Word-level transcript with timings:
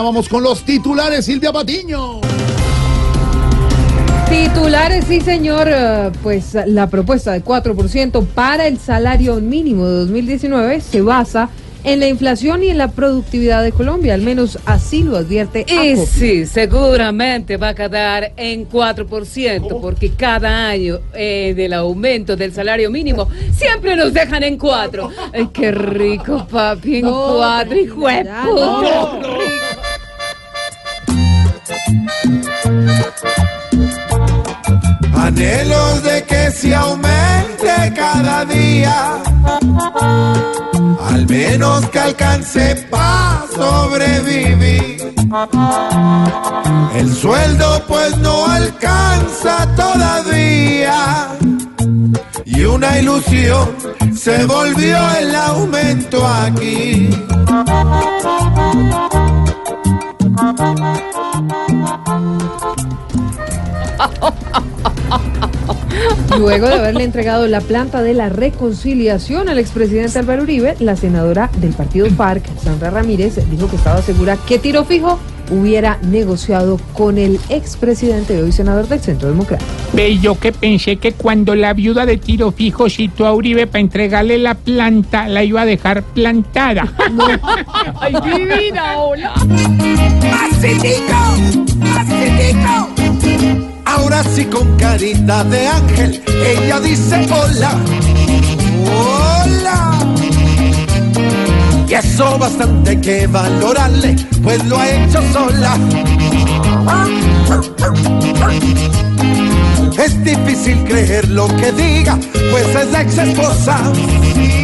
Vamos 0.00 0.28
con 0.28 0.42
los 0.42 0.64
titulares, 0.64 1.24
Silvia 1.26 1.52
Patiño. 1.52 2.20
Titulares, 4.28 5.04
sí 5.06 5.20
señor, 5.20 5.68
eh, 5.70 6.10
pues 6.22 6.56
la 6.66 6.88
propuesta 6.88 7.32
de 7.32 7.44
4% 7.44 8.24
para 8.34 8.66
el 8.66 8.78
salario 8.78 9.36
mínimo 9.36 9.86
de 9.86 9.92
2019 10.00 10.80
se 10.80 11.02
basa 11.02 11.50
en 11.84 11.98
la 12.00 12.06
inflación 12.06 12.62
y 12.62 12.68
en 12.68 12.78
la 12.78 12.88
productividad 12.92 13.62
de 13.62 13.72
Colombia, 13.72 14.14
al 14.14 14.22
menos 14.22 14.56
así 14.66 15.02
lo 15.02 15.16
advierte 15.16 15.66
Y 15.68 15.92
ACOP. 15.94 16.06
sí, 16.06 16.46
seguramente 16.46 17.56
va 17.56 17.70
a 17.70 17.74
quedar 17.74 18.32
en 18.36 18.68
4%, 18.68 19.80
porque 19.80 20.10
cada 20.12 20.68
año 20.68 21.00
eh, 21.12 21.52
del 21.56 21.72
aumento 21.72 22.36
del 22.36 22.52
salario 22.54 22.88
mínimo 22.90 23.28
siempre 23.54 23.96
nos 23.96 24.14
dejan 24.14 24.44
en 24.44 24.56
4. 24.58 25.10
Ay, 25.34 25.48
qué 25.52 25.72
rico, 25.72 26.46
papi, 26.50 26.98
en 26.98 27.06
No, 27.06 27.34
4, 27.36 27.76
hijo 27.76 28.06
de 28.06 28.24
ya, 28.24 28.42
puta. 28.44 28.64
no. 28.66 29.51
Anhelos 35.14 36.02
de 36.02 36.24
que 36.24 36.50
se 36.50 36.74
aumente 36.74 37.92
cada 37.94 38.44
día, 38.44 39.22
al 41.10 41.26
menos 41.26 41.88
que 41.90 41.98
alcance 41.98 42.86
para 42.90 43.44
sobrevivir. 43.54 45.14
El 46.94 47.14
sueldo 47.14 47.82
pues 47.88 48.16
no 48.18 48.46
alcanza 48.46 49.66
todavía 49.74 51.28
y 52.44 52.64
una 52.64 52.98
ilusión 52.98 53.70
se 54.14 54.44
volvió 54.44 54.98
el 55.18 55.34
aumento 55.34 56.26
aquí. 56.26 57.08
Luego 66.38 66.66
de 66.66 66.74
haberle 66.74 67.04
entregado 67.04 67.46
la 67.46 67.60
planta 67.60 68.02
de 68.02 68.14
la 68.14 68.28
reconciliación 68.28 69.48
al 69.48 69.58
expresidente 69.58 70.18
Álvaro 70.18 70.42
Uribe, 70.42 70.74
la 70.80 70.96
senadora 70.96 71.50
del 71.58 71.72
partido 71.72 72.08
FARC, 72.10 72.44
Sandra 72.58 72.90
Ramírez, 72.90 73.38
dijo 73.50 73.68
que 73.68 73.76
estaba 73.76 74.00
segura 74.02 74.36
que 74.48 74.58
Tiro 74.58 74.84
Fijo 74.84 75.18
hubiera 75.50 75.98
negociado 76.02 76.80
con 76.94 77.18
el 77.18 77.38
expresidente 77.48 78.34
y 78.34 78.40
hoy 78.40 78.52
senador 78.52 78.88
del 78.88 79.00
Centro 79.00 79.28
Democrático. 79.28 79.70
Ve, 79.92 80.18
yo 80.18 80.38
que 80.38 80.52
pensé 80.52 80.96
que 80.96 81.12
cuando 81.12 81.54
la 81.54 81.74
viuda 81.74 82.06
de 82.06 82.16
tiro 82.16 82.52
fijo 82.52 82.88
citó 82.88 83.26
a 83.26 83.34
Uribe 83.34 83.66
para 83.66 83.80
entregarle 83.80 84.38
la 84.38 84.54
planta, 84.54 85.28
la 85.28 85.44
iba 85.44 85.62
a 85.62 85.66
dejar 85.66 86.02
plantada. 86.02 86.92
Ay, 88.00 88.14
divina, 88.24 88.98
hola. 88.98 89.34
Ahora 92.24 92.91
sí 94.34 94.44
con 94.46 94.76
carita 94.76 95.44
de 95.44 95.66
ángel, 95.66 96.22
ella 96.44 96.80
dice 96.80 97.26
hola, 97.30 97.72
hola. 98.90 99.98
Y 101.88 101.94
eso 101.94 102.38
bastante 102.38 103.00
que 103.00 103.26
valorarle, 103.26 104.16
pues 104.42 104.64
lo 104.66 104.78
ha 104.78 104.88
hecho 104.88 105.20
sola. 105.32 105.78
Es 109.98 110.24
difícil 110.24 110.82
creer 110.84 111.28
lo 111.28 111.46
que 111.48 111.70
diga, 111.72 112.18
pues 112.50 112.66
es 112.74 112.94
ex 112.94 113.18
esposa. 113.18 113.78
Sí. 113.94 114.62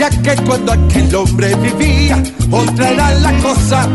Ya 0.00 0.08
que 0.08 0.34
cuando 0.46 0.72
aquel 0.72 1.14
hombre 1.14 1.54
vivía, 1.56 2.22
otra 2.50 2.88
era 2.88 3.14
la 3.16 3.32
cosa. 3.40 3.86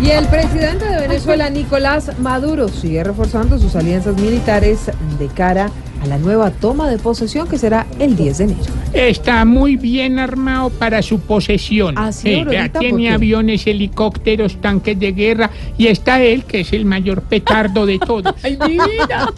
Y 0.00 0.10
el 0.10 0.26
presidente 0.26 0.84
de 0.84 1.00
Venezuela, 1.00 1.50
Nicolás 1.50 2.12
Maduro, 2.20 2.68
sigue 2.68 3.02
reforzando 3.02 3.58
sus 3.58 3.74
alianzas 3.74 4.16
militares 4.20 4.90
de 5.18 5.26
cara 5.26 5.70
a 6.02 6.06
la 6.06 6.18
nueva 6.18 6.52
toma 6.52 6.88
de 6.88 6.98
posesión 6.98 7.48
que 7.48 7.58
será 7.58 7.84
el 7.98 8.14
10 8.16 8.38
de 8.38 8.44
enero. 8.44 8.72
Está 8.92 9.44
muy 9.44 9.74
bien 9.76 10.20
armado 10.20 10.70
para 10.70 11.02
su 11.02 11.18
posesión. 11.18 11.96
Ah, 11.98 12.12
sí, 12.12 12.28
Eh, 12.30 12.38
Aurorita, 12.38 12.66
ya 12.66 12.72
¿por 12.72 12.80
tiene 12.80 13.10
aviones, 13.12 13.66
helicópteros, 13.66 14.60
tanques 14.60 14.98
de 15.00 15.12
guerra 15.12 15.50
y 15.76 15.88
está 15.88 16.22
él, 16.22 16.44
que 16.44 16.60
es 16.60 16.72
el 16.72 16.84
mayor 16.84 17.22
petardo 17.22 17.84
de 17.84 17.98
todos. 17.98 18.32
Ay, 18.44 18.56
divina. 18.66 19.32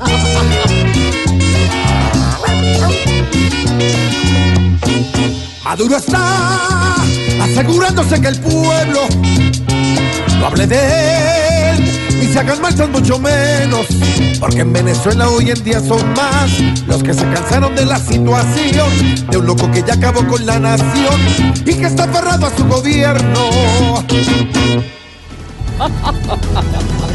Maduro 5.64 5.96
está 5.96 6.96
asegurándose 7.42 8.20
que 8.20 8.28
el 8.28 8.40
pueblo 8.40 9.00
no 10.40 10.46
hable 10.46 10.66
de 10.66 11.70
él 11.70 12.20
y 12.22 12.26
se 12.26 12.38
hagan 12.38 12.60
marchas 12.60 12.88
mucho 12.88 13.18
menos, 13.18 13.86
porque 14.38 14.60
en 14.60 14.72
Venezuela 14.72 15.28
hoy 15.28 15.50
en 15.50 15.62
día 15.62 15.80
son 15.80 16.00
más 16.14 16.50
los 16.86 17.02
que 17.02 17.12
se 17.12 17.22
cansaron 17.30 17.74
de 17.74 17.84
la 17.84 17.98
situación 17.98 18.88
de 19.30 19.36
un 19.36 19.46
loco 19.46 19.70
que 19.70 19.82
ya 19.82 19.94
acabó 19.94 20.26
con 20.26 20.44
la 20.46 20.58
nación 20.58 21.20
y 21.64 21.74
que 21.74 21.86
está 21.86 22.04
aferrado 22.04 22.46
a 22.46 22.56
su 22.56 22.64
gobierno. 22.66 23.50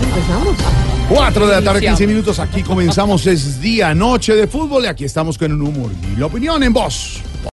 Empezamos. 0.04 0.56
4 1.10 1.48
de 1.48 1.54
la 1.54 1.62
tarde, 1.62 1.80
Iniciamos. 1.80 2.00
15 2.00 2.08
minutos. 2.08 2.40
Aquí 2.40 2.64
comenzamos. 2.64 3.28
Es 3.28 3.62
día, 3.62 3.94
noche 3.94 4.36
de 4.36 4.48
fútbol 4.48 4.86
y 4.86 4.88
aquí 4.88 5.06
estamos 5.06 5.38
con 5.38 5.52
el 5.52 5.62
humor 5.62 5.92
y 6.12 6.20
la 6.20 6.26
opinión 6.26 6.64
en 6.64 6.74
voz. 6.74 7.22